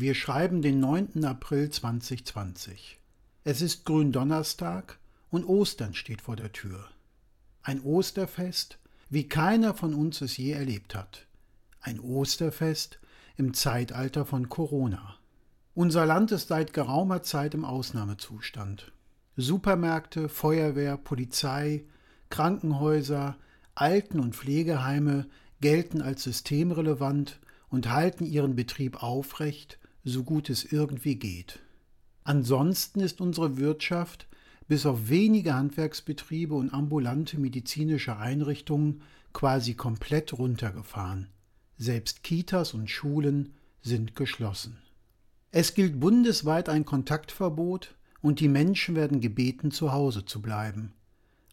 Wir 0.00 0.14
schreiben 0.14 0.62
den 0.62 0.78
9. 0.78 1.24
April 1.24 1.70
2020. 1.70 3.00
Es 3.42 3.60
ist 3.60 3.84
Gründonnerstag 3.84 5.00
und 5.28 5.44
Ostern 5.44 5.92
steht 5.92 6.22
vor 6.22 6.36
der 6.36 6.52
Tür. 6.52 6.84
Ein 7.64 7.82
Osterfest, 7.82 8.78
wie 9.10 9.28
keiner 9.28 9.74
von 9.74 9.94
uns 9.94 10.20
es 10.20 10.36
je 10.36 10.52
erlebt 10.52 10.94
hat. 10.94 11.26
Ein 11.80 11.98
Osterfest 11.98 13.00
im 13.36 13.54
Zeitalter 13.54 14.24
von 14.24 14.48
Corona. 14.48 15.16
Unser 15.74 16.06
Land 16.06 16.30
ist 16.30 16.46
seit 16.46 16.72
geraumer 16.72 17.24
Zeit 17.24 17.54
im 17.54 17.64
Ausnahmezustand. 17.64 18.92
Supermärkte, 19.36 20.28
Feuerwehr, 20.28 20.96
Polizei, 20.96 21.82
Krankenhäuser, 22.30 23.36
Alten- 23.74 24.20
und 24.20 24.36
Pflegeheime 24.36 25.26
gelten 25.60 26.02
als 26.02 26.22
systemrelevant 26.22 27.40
und 27.68 27.90
halten 27.90 28.24
ihren 28.24 28.54
Betrieb 28.54 29.02
aufrecht, 29.02 29.77
so 30.04 30.24
gut 30.24 30.50
es 30.50 30.64
irgendwie 30.64 31.16
geht. 31.16 31.60
Ansonsten 32.24 33.00
ist 33.00 33.20
unsere 33.20 33.56
Wirtschaft 33.56 34.28
bis 34.68 34.84
auf 34.84 35.08
wenige 35.08 35.54
Handwerksbetriebe 35.54 36.54
und 36.54 36.72
ambulante 36.72 37.38
medizinische 37.38 38.18
Einrichtungen 38.18 39.02
quasi 39.32 39.74
komplett 39.74 40.32
runtergefahren. 40.34 41.28
Selbst 41.78 42.22
Kitas 42.22 42.74
und 42.74 42.90
Schulen 42.90 43.54
sind 43.80 44.14
geschlossen. 44.14 44.78
Es 45.50 45.74
gilt 45.74 45.98
bundesweit 45.98 46.68
ein 46.68 46.84
Kontaktverbot 46.84 47.94
und 48.20 48.40
die 48.40 48.48
Menschen 48.48 48.94
werden 48.94 49.20
gebeten, 49.20 49.70
zu 49.70 49.92
Hause 49.92 50.24
zu 50.26 50.42
bleiben. 50.42 50.92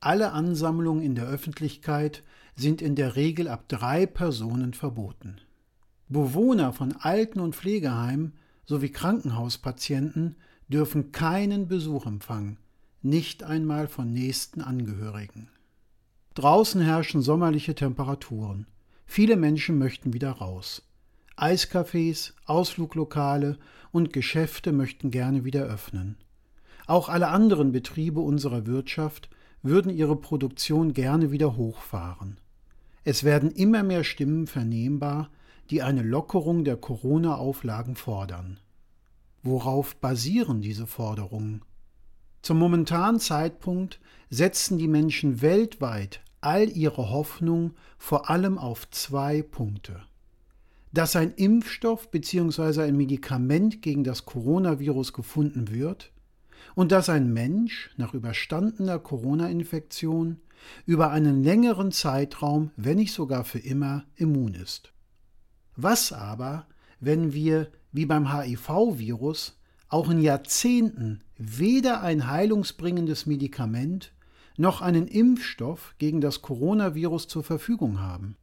Alle 0.00 0.32
Ansammlungen 0.32 1.02
in 1.02 1.14
der 1.14 1.26
Öffentlichkeit 1.26 2.22
sind 2.56 2.82
in 2.82 2.94
der 2.94 3.16
Regel 3.16 3.48
ab 3.48 3.64
drei 3.68 4.06
Personen 4.06 4.74
verboten. 4.74 5.40
Bewohner 6.08 6.72
von 6.72 6.96
Alten- 6.96 7.40
und 7.40 7.54
Pflegeheimen 7.54 8.34
sowie 8.64 8.90
Krankenhauspatienten 8.90 10.36
dürfen 10.68 11.12
keinen 11.12 11.68
Besuch 11.68 12.06
empfangen, 12.06 12.58
nicht 13.02 13.42
einmal 13.42 13.88
von 13.88 14.12
nächsten 14.12 14.60
Angehörigen. 14.60 15.48
Draußen 16.34 16.80
herrschen 16.80 17.20
sommerliche 17.20 17.74
Temperaturen. 17.74 18.66
Viele 19.06 19.36
Menschen 19.36 19.78
möchten 19.78 20.12
wieder 20.12 20.32
raus. 20.32 20.82
Eiscafés, 21.36 22.32
Ausfluglokale 22.46 23.58
und 23.92 24.12
Geschäfte 24.12 24.72
möchten 24.72 25.10
gerne 25.10 25.44
wieder 25.44 25.64
öffnen. 25.64 26.16
Auch 26.86 27.08
alle 27.08 27.28
anderen 27.28 27.72
Betriebe 27.72 28.20
unserer 28.20 28.66
Wirtschaft 28.66 29.28
würden 29.62 29.90
ihre 29.90 30.16
Produktion 30.16 30.94
gerne 30.94 31.30
wieder 31.32 31.56
hochfahren. 31.56 32.38
Es 33.04 33.24
werden 33.24 33.50
immer 33.50 33.82
mehr 33.82 34.04
Stimmen 34.04 34.46
vernehmbar, 34.46 35.30
die 35.70 35.82
eine 35.82 36.02
Lockerung 36.02 36.64
der 36.64 36.76
Corona-Auflagen 36.76 37.96
fordern. 37.96 38.58
Worauf 39.42 39.96
basieren 39.96 40.60
diese 40.60 40.86
Forderungen? 40.86 41.62
Zum 42.42 42.58
momentanen 42.58 43.20
Zeitpunkt 43.20 44.00
setzen 44.30 44.78
die 44.78 44.88
Menschen 44.88 45.42
weltweit 45.42 46.20
all 46.40 46.68
ihre 46.68 47.10
Hoffnung 47.10 47.74
vor 47.98 48.30
allem 48.30 48.58
auf 48.58 48.88
zwei 48.90 49.42
Punkte. 49.42 50.02
Dass 50.92 51.16
ein 51.16 51.32
Impfstoff 51.32 52.10
bzw. 52.10 52.82
ein 52.82 52.96
Medikament 52.96 53.82
gegen 53.82 54.04
das 54.04 54.24
Coronavirus 54.24 55.12
gefunden 55.12 55.70
wird 55.70 56.12
und 56.74 56.92
dass 56.92 57.08
ein 57.08 57.32
Mensch 57.32 57.90
nach 57.96 58.14
überstandener 58.14 58.98
Corona-Infektion 58.98 60.40
über 60.86 61.10
einen 61.10 61.42
längeren 61.42 61.92
Zeitraum, 61.92 62.70
wenn 62.76 62.96
nicht 62.96 63.12
sogar 63.12 63.44
für 63.44 63.58
immer, 63.58 64.04
immun 64.16 64.54
ist. 64.54 64.92
Was 65.80 66.12
aber, 66.12 66.66
wenn 66.98 67.32
wir, 67.32 67.68
wie 67.92 68.04
beim 68.04 68.32
HIV-Virus, 68.32 69.60
auch 69.88 70.10
in 70.10 70.20
Jahrzehnten 70.20 71.20
weder 71.36 72.02
ein 72.02 72.26
heilungsbringendes 72.26 73.26
Medikament 73.26 74.12
noch 74.56 74.82
einen 74.82 75.06
Impfstoff 75.06 75.94
gegen 75.98 76.20
das 76.20 76.42
Coronavirus 76.42 77.28
zur 77.28 77.44
Verfügung 77.44 78.00
haben? 78.00 78.34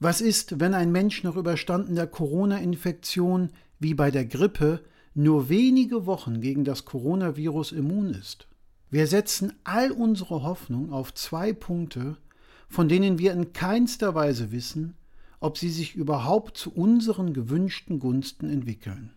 Was 0.00 0.22
ist, 0.22 0.60
wenn 0.60 0.72
ein 0.72 0.90
Mensch 0.90 1.22
nach 1.24 1.36
überstandener 1.36 2.06
Corona-Infektion 2.06 3.50
wie 3.78 3.92
bei 3.92 4.10
der 4.10 4.24
Grippe 4.24 4.82
nur 5.12 5.50
wenige 5.50 6.06
Wochen 6.06 6.40
gegen 6.40 6.64
das 6.64 6.86
Coronavirus 6.86 7.72
immun 7.72 8.14
ist? 8.14 8.48
Wir 8.88 9.06
setzen 9.06 9.52
all 9.62 9.90
unsere 9.90 10.42
Hoffnung 10.42 10.90
auf 10.90 11.12
zwei 11.12 11.52
Punkte, 11.52 12.16
von 12.66 12.88
denen 12.88 13.18
wir 13.18 13.34
in 13.34 13.52
keinster 13.52 14.14
Weise 14.14 14.52
wissen, 14.52 14.94
ob 15.40 15.58
sie 15.58 15.70
sich 15.70 15.94
überhaupt 15.94 16.56
zu 16.56 16.72
unseren 16.72 17.32
gewünschten 17.32 17.98
Gunsten 17.98 18.50
entwickeln. 18.50 19.14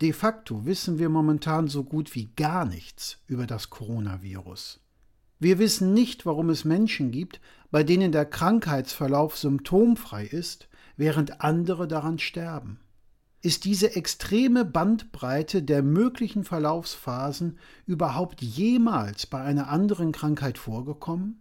De 0.00 0.12
facto 0.12 0.64
wissen 0.64 0.98
wir 0.98 1.08
momentan 1.08 1.66
so 1.66 1.82
gut 1.82 2.14
wie 2.14 2.26
gar 2.36 2.64
nichts 2.64 3.18
über 3.26 3.46
das 3.46 3.68
Coronavirus. 3.68 4.80
Wir 5.40 5.58
wissen 5.58 5.94
nicht, 5.94 6.26
warum 6.26 6.50
es 6.50 6.64
Menschen 6.64 7.10
gibt, 7.10 7.40
bei 7.70 7.84
denen 7.84 8.12
der 8.12 8.24
Krankheitsverlauf 8.24 9.36
symptomfrei 9.36 10.24
ist, 10.24 10.68
während 10.96 11.40
andere 11.40 11.86
daran 11.86 12.18
sterben. 12.18 12.80
Ist 13.40 13.64
diese 13.64 13.94
extreme 13.94 14.64
Bandbreite 14.64 15.62
der 15.62 15.82
möglichen 15.82 16.42
Verlaufsphasen 16.42 17.58
überhaupt 17.86 18.42
jemals 18.42 19.26
bei 19.26 19.40
einer 19.40 19.68
anderen 19.68 20.10
Krankheit 20.10 20.58
vorgekommen? 20.58 21.40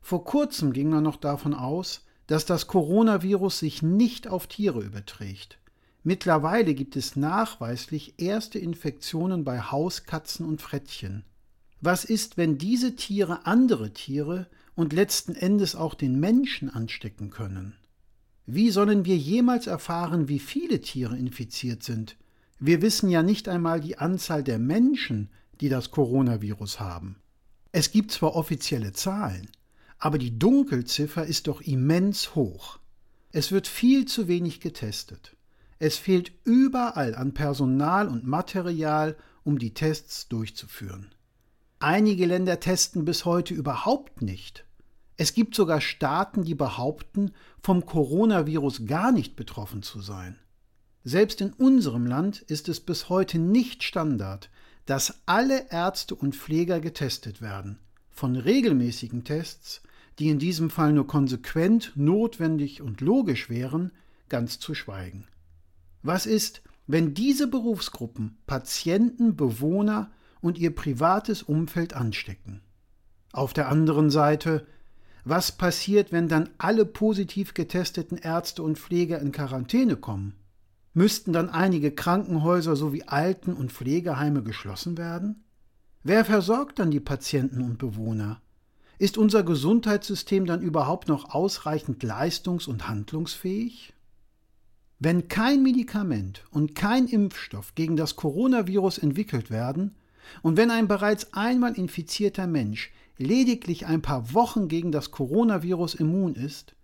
Vor 0.00 0.24
kurzem 0.24 0.72
ging 0.72 0.90
man 0.90 1.04
noch 1.04 1.16
davon 1.16 1.54
aus, 1.54 2.04
dass 2.30 2.44
das 2.44 2.68
Coronavirus 2.68 3.58
sich 3.58 3.82
nicht 3.82 4.28
auf 4.28 4.46
Tiere 4.46 4.82
überträgt. 4.82 5.58
Mittlerweile 6.04 6.74
gibt 6.74 6.94
es 6.94 7.16
nachweislich 7.16 8.14
erste 8.18 8.60
Infektionen 8.60 9.42
bei 9.42 9.60
Hauskatzen 9.60 10.46
und 10.46 10.62
Frettchen. 10.62 11.24
Was 11.80 12.04
ist, 12.04 12.36
wenn 12.36 12.56
diese 12.56 12.94
Tiere 12.94 13.46
andere 13.46 13.92
Tiere 13.92 14.46
und 14.76 14.92
letzten 14.92 15.34
Endes 15.34 15.74
auch 15.74 15.94
den 15.94 16.20
Menschen 16.20 16.70
anstecken 16.70 17.30
können? 17.30 17.74
Wie 18.46 18.70
sollen 18.70 19.04
wir 19.04 19.16
jemals 19.16 19.66
erfahren, 19.66 20.28
wie 20.28 20.38
viele 20.38 20.80
Tiere 20.80 21.18
infiziert 21.18 21.82
sind? 21.82 22.16
Wir 22.60 22.80
wissen 22.80 23.10
ja 23.10 23.24
nicht 23.24 23.48
einmal 23.48 23.80
die 23.80 23.98
Anzahl 23.98 24.44
der 24.44 24.60
Menschen, 24.60 25.30
die 25.60 25.68
das 25.68 25.90
Coronavirus 25.90 26.78
haben. 26.78 27.16
Es 27.72 27.90
gibt 27.90 28.12
zwar 28.12 28.36
offizielle 28.36 28.92
Zahlen, 28.92 29.48
aber 30.00 30.18
die 30.18 30.38
Dunkelziffer 30.38 31.24
ist 31.24 31.46
doch 31.46 31.60
immens 31.60 32.34
hoch. 32.34 32.78
Es 33.32 33.52
wird 33.52 33.68
viel 33.68 34.06
zu 34.06 34.26
wenig 34.26 34.60
getestet. 34.60 35.36
Es 35.78 35.96
fehlt 35.96 36.32
überall 36.44 37.14
an 37.14 37.32
Personal 37.32 38.08
und 38.08 38.26
Material, 38.26 39.16
um 39.44 39.58
die 39.58 39.72
Tests 39.72 40.28
durchzuführen. 40.28 41.14
Einige 41.78 42.26
Länder 42.26 42.60
testen 42.60 43.04
bis 43.04 43.24
heute 43.24 43.54
überhaupt 43.54 44.20
nicht. 44.20 44.64
Es 45.16 45.34
gibt 45.34 45.54
sogar 45.54 45.80
Staaten, 45.80 46.44
die 46.44 46.54
behaupten, 46.54 47.32
vom 47.62 47.84
Coronavirus 47.86 48.86
gar 48.86 49.12
nicht 49.12 49.36
betroffen 49.36 49.82
zu 49.82 50.00
sein. 50.00 50.38
Selbst 51.04 51.40
in 51.40 51.52
unserem 51.52 52.06
Land 52.06 52.40
ist 52.40 52.68
es 52.68 52.80
bis 52.80 53.08
heute 53.08 53.38
nicht 53.38 53.82
Standard, 53.82 54.50
dass 54.86 55.22
alle 55.26 55.70
Ärzte 55.70 56.14
und 56.14 56.36
Pfleger 56.36 56.80
getestet 56.80 57.40
werden. 57.40 57.78
Von 58.10 58.36
regelmäßigen 58.36 59.24
Tests 59.24 59.82
die 60.18 60.28
in 60.28 60.38
diesem 60.38 60.70
Fall 60.70 60.92
nur 60.92 61.06
konsequent, 61.06 61.92
notwendig 61.94 62.82
und 62.82 63.00
logisch 63.00 63.48
wären, 63.48 63.92
ganz 64.28 64.58
zu 64.58 64.74
schweigen. 64.74 65.26
Was 66.02 66.26
ist, 66.26 66.62
wenn 66.86 67.14
diese 67.14 67.46
Berufsgruppen 67.46 68.38
Patienten, 68.46 69.36
Bewohner 69.36 70.10
und 70.40 70.58
ihr 70.58 70.74
privates 70.74 71.42
Umfeld 71.42 71.94
anstecken? 71.94 72.62
Auf 73.32 73.52
der 73.52 73.68
anderen 73.68 74.10
Seite, 74.10 74.66
was 75.24 75.52
passiert, 75.52 76.12
wenn 76.12 76.28
dann 76.28 76.48
alle 76.58 76.84
positiv 76.84 77.54
getesteten 77.54 78.18
Ärzte 78.18 78.62
und 78.62 78.78
Pfleger 78.78 79.20
in 79.20 79.32
Quarantäne 79.32 79.96
kommen? 79.96 80.34
Müssten 80.92 81.32
dann 81.32 81.50
einige 81.50 81.92
Krankenhäuser 81.92 82.74
sowie 82.74 83.04
Alten- 83.04 83.54
und 83.54 83.70
Pflegeheime 83.70 84.42
geschlossen 84.42 84.98
werden? 84.98 85.44
Wer 86.02 86.24
versorgt 86.24 86.78
dann 86.78 86.90
die 86.90 87.00
Patienten 87.00 87.62
und 87.62 87.78
Bewohner? 87.78 88.40
Ist 89.00 89.16
unser 89.16 89.42
Gesundheitssystem 89.44 90.44
dann 90.44 90.60
überhaupt 90.60 91.08
noch 91.08 91.34
ausreichend 91.34 92.02
leistungs- 92.02 92.68
und 92.68 92.86
handlungsfähig? 92.86 93.94
Wenn 94.98 95.26
kein 95.26 95.62
Medikament 95.62 96.44
und 96.50 96.74
kein 96.74 97.06
Impfstoff 97.06 97.74
gegen 97.74 97.96
das 97.96 98.16
Coronavirus 98.16 98.98
entwickelt 98.98 99.50
werden 99.50 99.94
und 100.42 100.58
wenn 100.58 100.70
ein 100.70 100.86
bereits 100.86 101.32
einmal 101.32 101.78
infizierter 101.78 102.46
Mensch 102.46 102.92
lediglich 103.16 103.86
ein 103.86 104.02
paar 104.02 104.34
Wochen 104.34 104.68
gegen 104.68 104.92
das 104.92 105.10
Coronavirus 105.10 105.94
immun 105.94 106.34
ist, 106.34 106.74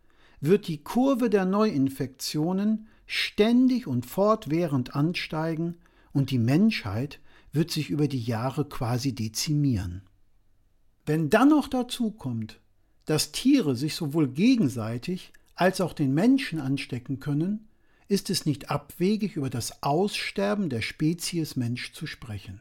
wird 0.41 0.69
die 0.69 0.83
Kurve 0.83 1.29
der 1.29 1.45
Neuinfektionen 1.45 2.87
ständig 3.05 3.87
und 3.87 4.07
fortwährend 4.07 4.95
ansteigen 4.95 5.77
und 6.15 6.31
die 6.31 6.39
Menschheit 6.39 7.21
wird 7.53 7.71
sich 7.71 7.91
über 7.91 8.09
die 8.09 8.23
Jahre 8.23 8.65
quasi 8.65 9.15
dezimieren. 9.15 10.01
Wenn 11.07 11.31
dann 11.31 11.51
noch 11.51 11.69
dazu 11.69 12.11
kommt, 12.11 12.61
dass 13.05 13.31
Tiere 13.31 13.77
sich 13.77 13.95
sowohl 13.95 14.29
gegenseitig 14.29 15.33
als 15.55 15.81
auch 15.81 15.93
den 15.93 16.13
Menschen 16.13 16.61
anstecken 16.61 17.21
können, 17.21 17.69
ist 18.09 18.29
es 18.29 18.45
nicht 18.45 18.71
abwegig, 18.71 19.37
über 19.37 19.49
das 19.49 19.83
Aussterben 19.85 20.69
der 20.69 20.83
Spezies 20.83 21.57
Mensch 21.57 21.93
zu 21.93 22.07
sprechen. 22.07 22.61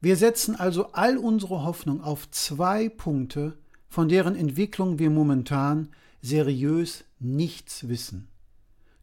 Wir 0.00 0.16
setzen 0.16 0.54
also 0.54 0.92
all 0.92 1.18
unsere 1.18 1.64
Hoffnung 1.64 2.00
auf 2.00 2.30
zwei 2.30 2.88
Punkte, 2.88 3.58
von 3.88 4.08
deren 4.08 4.36
Entwicklung 4.36 4.98
wir 4.98 5.10
momentan 5.10 5.88
seriös 6.22 7.04
nichts 7.18 7.88
wissen. 7.88 8.28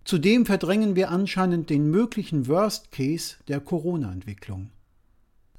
Zudem 0.06 0.46
verdrängen 0.46 0.96
wir 0.96 1.10
anscheinend 1.12 1.70
den 1.70 1.92
möglichen 1.92 2.48
Worst 2.48 2.92
Case 2.92 3.36
der 3.48 3.60
Corona-Entwicklung. 3.60 4.72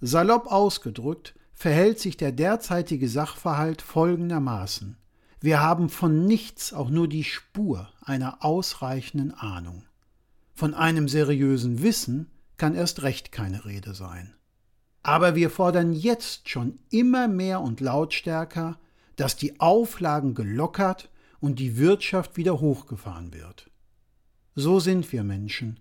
Salopp 0.00 0.46
ausgedrückt 0.46 1.34
verhält 1.62 2.00
sich 2.00 2.16
der 2.16 2.32
derzeitige 2.32 3.08
Sachverhalt 3.08 3.82
folgendermaßen. 3.82 4.96
Wir 5.40 5.60
haben 5.60 5.90
von 5.90 6.24
nichts 6.24 6.72
auch 6.72 6.90
nur 6.90 7.06
die 7.06 7.22
Spur 7.22 7.88
einer 8.00 8.44
ausreichenden 8.44 9.32
Ahnung. 9.32 9.84
Von 10.54 10.74
einem 10.74 11.06
seriösen 11.06 11.80
Wissen 11.80 12.32
kann 12.56 12.74
erst 12.74 13.02
recht 13.02 13.30
keine 13.30 13.64
Rede 13.64 13.94
sein. 13.94 14.34
Aber 15.04 15.36
wir 15.36 15.50
fordern 15.50 15.92
jetzt 15.92 16.48
schon 16.48 16.80
immer 16.90 17.28
mehr 17.28 17.60
und 17.60 17.80
lautstärker, 17.80 18.80
dass 19.14 19.36
die 19.36 19.60
Auflagen 19.60 20.34
gelockert 20.34 21.10
und 21.38 21.60
die 21.60 21.76
Wirtschaft 21.76 22.36
wieder 22.36 22.58
hochgefahren 22.58 23.32
wird. 23.32 23.70
So 24.56 24.80
sind 24.80 25.12
wir 25.12 25.22
Menschen, 25.22 25.78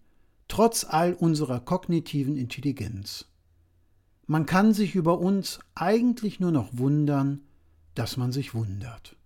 trotz 0.47 0.85
all 0.87 1.15
unserer 1.15 1.59
kognitiven 1.59 2.37
Intelligenz. 2.37 3.30
Man 4.31 4.45
kann 4.45 4.73
sich 4.73 4.95
über 4.95 5.19
uns 5.19 5.59
eigentlich 5.75 6.39
nur 6.39 6.53
noch 6.53 6.69
wundern, 6.71 7.41
dass 7.95 8.15
man 8.15 8.31
sich 8.31 8.53
wundert. 8.53 9.17